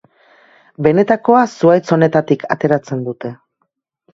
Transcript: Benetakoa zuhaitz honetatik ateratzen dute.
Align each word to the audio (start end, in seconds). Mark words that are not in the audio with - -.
Benetakoa 0.87 1.43
zuhaitz 1.57 1.83
honetatik 1.99 2.47
ateratzen 2.57 3.05
dute. 3.11 3.35